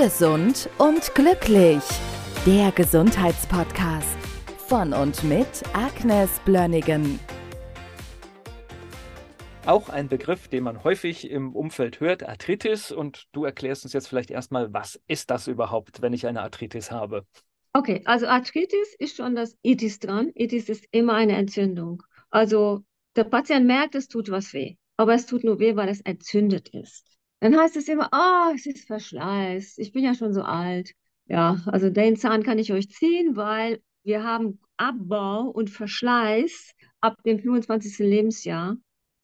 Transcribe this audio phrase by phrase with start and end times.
[0.00, 1.82] Gesund und glücklich.
[2.46, 4.16] Der Gesundheitspodcast
[4.68, 7.18] von und mit Agnes Blönigen.
[9.66, 12.92] Auch ein Begriff, den man häufig im Umfeld hört, Arthritis.
[12.92, 16.92] Und du erklärst uns jetzt vielleicht erstmal, was ist das überhaupt, wenn ich eine Arthritis
[16.92, 17.26] habe?
[17.72, 20.30] Okay, also Arthritis ist schon das Itis dran.
[20.36, 22.04] Itis ist immer eine Entzündung.
[22.30, 22.84] Also
[23.16, 26.68] der Patient merkt, es tut was weh, aber es tut nur weh, weil es entzündet
[26.68, 27.17] ist.
[27.40, 30.92] Dann heißt es immer, oh, es ist Verschleiß, ich bin ja schon so alt.
[31.26, 37.16] Ja, also den Zahn kann ich euch ziehen, weil wir haben Abbau und Verschleiß ab
[37.24, 37.98] dem 25.
[37.98, 38.76] Lebensjahr.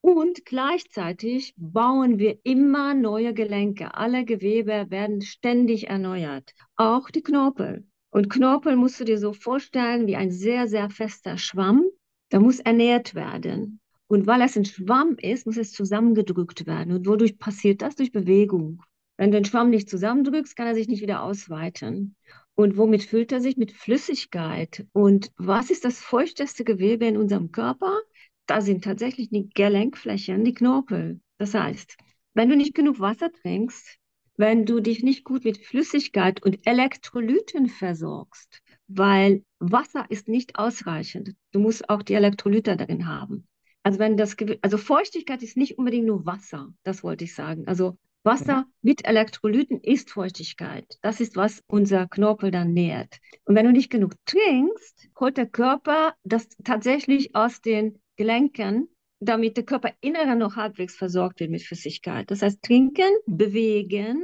[0.02, 3.94] Und gleichzeitig bauen wir immer neue Gelenke.
[3.94, 7.86] Alle Gewebe werden ständig erneuert, auch die Knorpel.
[8.10, 11.86] Und Knorpel musst du dir so vorstellen wie ein sehr, sehr fester Schwamm.
[12.32, 13.80] Der muss ernährt werden.
[14.06, 16.92] Und weil es ein Schwamm ist, muss es zusammengedrückt werden.
[16.92, 17.96] Und wodurch passiert das?
[17.96, 18.82] Durch Bewegung.
[19.16, 22.16] Wenn du den Schwamm nicht zusammendrückst, kann er sich nicht wieder ausweiten.
[22.54, 23.56] Und womit füllt er sich?
[23.56, 24.86] Mit Flüssigkeit.
[24.92, 28.00] Und was ist das feuchteste Gewebe in unserem Körper?
[28.46, 31.20] Da sind tatsächlich die Gelenkflächen, die Knorpel.
[31.38, 31.96] Das heißt,
[32.34, 33.98] wenn du nicht genug Wasser trinkst,
[34.36, 41.34] wenn du dich nicht gut mit Flüssigkeit und Elektrolyten versorgst, weil Wasser ist nicht ausreichend.
[41.52, 43.46] Du musst auch die Elektrolyte darin haben.
[43.84, 47.68] Also wenn das, also Feuchtigkeit ist nicht unbedingt nur Wasser, das wollte ich sagen.
[47.68, 48.72] Also Wasser mhm.
[48.80, 50.98] mit Elektrolyten ist Feuchtigkeit.
[51.02, 53.18] Das ist, was unser Knorpel dann nährt.
[53.44, 58.88] Und wenn du nicht genug trinkst, holt der Körper das tatsächlich aus den Gelenken,
[59.20, 62.30] damit der Körperinnere noch halbwegs versorgt wird mit Flüssigkeit.
[62.30, 64.22] Das heißt, trinken, bewegen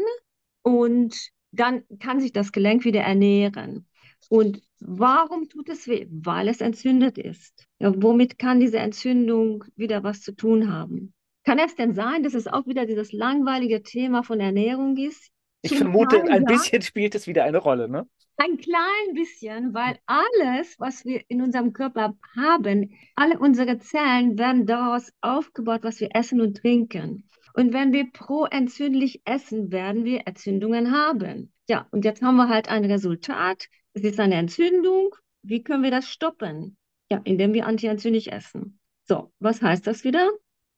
[0.62, 1.14] und
[1.52, 3.86] dann kann sich das Gelenk wieder ernähren.
[4.28, 6.06] Und warum tut es weh?
[6.10, 7.66] Weil es entzündet ist.
[7.78, 11.12] Ja, womit kann diese Entzündung wieder was zu tun haben?
[11.44, 15.30] Kann es denn sein, dass es auch wieder dieses langweilige Thema von Ernährung ist?
[15.62, 18.06] Ich Zum vermute, ein bisschen spielt es wieder eine Rolle, ne?
[18.36, 24.64] Ein klein bisschen, weil alles, was wir in unserem Körper haben, alle unsere Zellen werden
[24.64, 27.28] daraus aufgebaut, was wir essen und trinken.
[27.52, 31.52] Und wenn wir proentzündlich essen, werden wir Entzündungen haben.
[31.68, 33.66] Ja, und jetzt haben wir halt ein Resultat.
[33.92, 35.14] Es ist eine Entzündung.
[35.42, 36.76] Wie können wir das stoppen?
[37.10, 38.78] Ja, indem wir antientzündlich essen.
[39.08, 40.30] So, was heißt das wieder?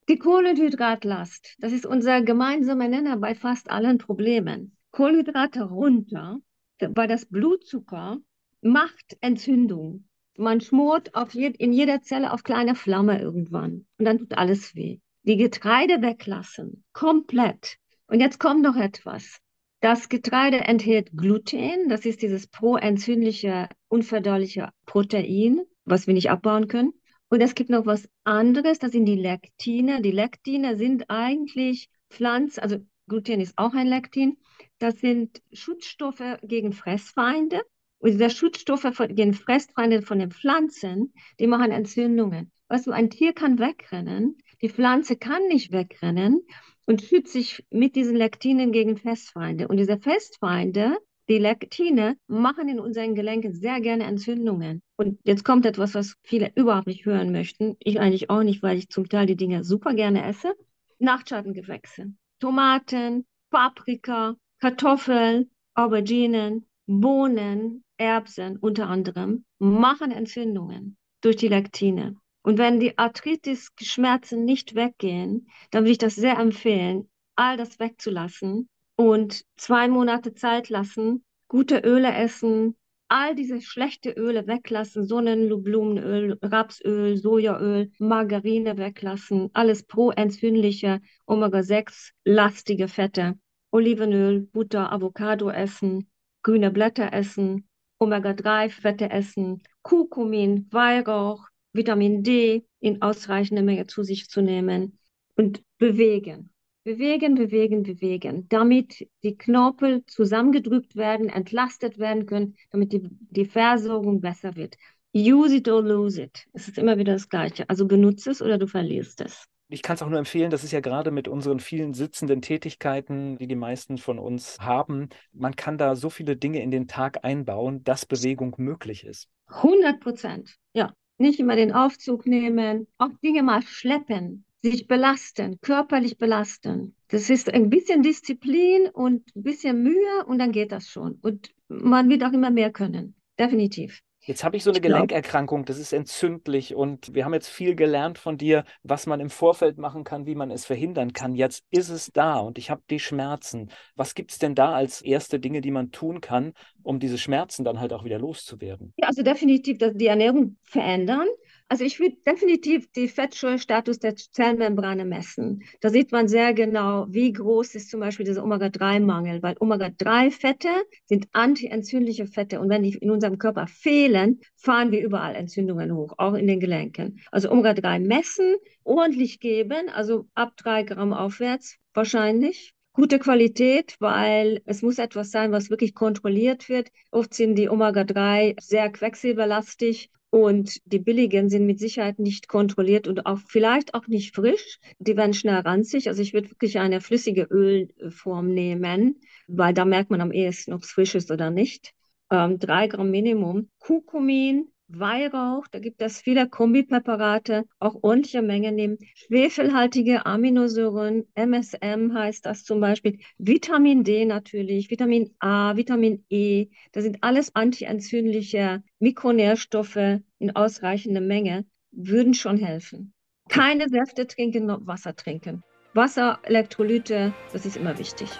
[0.08, 4.76] Die Kohlenhydratlast, das ist unser gemeinsamer Nenner bei fast allen Problemen.
[4.92, 6.38] Kohlenhydrate runter,
[6.80, 8.18] weil das Blutzucker
[8.62, 10.08] macht Entzündung.
[10.38, 14.74] Man schmort auf je, in jeder Zelle auf kleine Flamme irgendwann und dann tut alles
[14.74, 15.00] weh.
[15.24, 17.76] Die Getreide weglassen, komplett.
[18.06, 19.40] Und jetzt kommt noch etwas.
[19.82, 26.92] Das Getreide enthält Gluten, das ist dieses proentzündliche, unverdauliche Protein, was wir nicht abbauen können.
[27.28, 30.00] Und es gibt noch was anderes, das sind die Lektine.
[30.00, 32.76] Die Lektine sind eigentlich Pflanz, also
[33.08, 34.36] Gluten ist auch ein Lektin.
[34.78, 37.62] Das sind Schutzstoffe gegen Fressfeinde.
[37.98, 42.52] Und diese Schutzstoffe gegen Fressfeinde von den Pflanzen, die machen Entzündungen.
[42.68, 46.42] Weißt du, ein Tier kann wegrennen, die Pflanze kann nicht wegrennen
[46.86, 49.68] und schützt sich mit diesen Lektinen gegen Festfeinde.
[49.68, 54.82] Und diese Festfeinde, die Lektine, machen in unseren Gelenken sehr gerne Entzündungen.
[54.96, 57.76] Und jetzt kommt etwas, was viele überhaupt nicht hören möchten.
[57.80, 60.54] Ich eigentlich auch nicht, weil ich zum Teil die Dinge super gerne esse.
[60.98, 62.12] Nachtschattengewächse.
[62.38, 72.16] Tomaten, Paprika, Kartoffeln, Auberginen, Bohnen, Erbsen unter anderem machen Entzündungen durch die Lektine.
[72.42, 78.68] Und wenn die Arthritis-Schmerzen nicht weggehen, dann würde ich das sehr empfehlen, all das wegzulassen
[78.96, 82.76] und zwei Monate Zeit lassen, gute Öle essen,
[83.08, 93.38] all diese schlechte Öle weglassen, Sonnenblumenöl, Rapsöl, Sojaöl, Margarine weglassen, alles pro-entzündliche, Omega-6-lastige Fette,
[93.70, 96.08] Olivenöl, Butter, Avocado essen,
[96.42, 104.42] grüne Blätter essen, Omega-3-Fette essen, Kurkumin, Weihrauch, Vitamin D in ausreichender Menge zu sich zu
[104.42, 104.98] nehmen
[105.36, 106.50] und bewegen.
[106.84, 114.20] Bewegen, bewegen, bewegen, damit die Knorpel zusammengedrückt werden, entlastet werden können, damit die, die Versorgung
[114.20, 114.76] besser wird.
[115.14, 116.44] Use it or lose it.
[116.52, 117.68] Es ist immer wieder das Gleiche.
[117.70, 119.44] Also benutze es oder du verlierst es.
[119.68, 123.38] Ich kann es auch nur empfehlen, das ist ja gerade mit unseren vielen sitzenden Tätigkeiten,
[123.38, 127.24] die die meisten von uns haben, man kann da so viele Dinge in den Tag
[127.24, 129.28] einbauen, dass Bewegung möglich ist.
[129.46, 136.18] 100 Prozent, ja nicht immer den Aufzug nehmen, auch Dinge mal schleppen, sich belasten, körperlich
[136.18, 136.94] belasten.
[137.08, 141.18] Das ist ein bisschen Disziplin und ein bisschen Mühe und dann geht das schon.
[141.22, 144.02] Und man wird auch immer mehr können, definitiv.
[144.24, 148.18] Jetzt habe ich so eine Gelenkerkrankung, das ist entzündlich und wir haben jetzt viel gelernt
[148.18, 151.34] von dir, was man im Vorfeld machen kann, wie man es verhindern kann.
[151.34, 153.70] Jetzt ist es da und ich habe die Schmerzen.
[153.96, 156.52] Was gibt es denn da als erste Dinge, die man tun kann,
[156.84, 158.94] um diese Schmerzen dann halt auch wieder loszuwerden?
[158.96, 161.26] Ja, also definitiv die Ernährung verändern.
[161.72, 165.62] Also ich würde definitiv den Fettschurstatus der Zellmembrane messen.
[165.80, 170.68] Da sieht man sehr genau, wie groß ist zum Beispiel dieser Omega-3-Mangel, weil Omega-3-Fette
[171.06, 176.12] sind antientzündliche Fette und wenn die in unserem Körper fehlen, fahren wir überall Entzündungen hoch,
[176.18, 177.20] auch in den Gelenken.
[177.30, 184.82] Also Omega-3 messen, ordentlich geben, also ab drei Gramm aufwärts wahrscheinlich gute Qualität, weil es
[184.82, 186.90] muss etwas sein, was wirklich kontrolliert wird.
[187.10, 193.26] Oft sind die Omega-3 sehr quecksilberlastig und die billigen sind mit Sicherheit nicht kontrolliert und
[193.26, 194.78] auch vielleicht auch nicht frisch.
[194.98, 196.08] Die werden schnell ranzig.
[196.08, 200.82] Also ich würde wirklich eine flüssige Ölform nehmen, weil da merkt man am ehesten, ob
[200.82, 201.92] es frisch ist oder nicht.
[202.30, 203.68] Ähm, drei Gramm Minimum.
[203.78, 208.98] Kurkumin, Weihrauch, da gibt es viele Kombipräparate, auch ordentliche Menge nehmen.
[209.14, 217.04] Schwefelhaltige Aminosäuren, MSM heißt das zum Beispiel, Vitamin D natürlich, Vitamin A, Vitamin E, das
[217.04, 223.12] sind alles antientzündliche Mikronährstoffe in ausreichender Menge, würden schon helfen.
[223.48, 225.62] Keine Säfte trinken, nur Wasser trinken.
[225.94, 228.30] Wasser, Elektrolyte, das ist immer wichtig.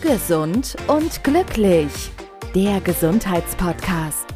[0.00, 2.10] Gesund und glücklich.
[2.54, 4.35] Der Gesundheitspodcast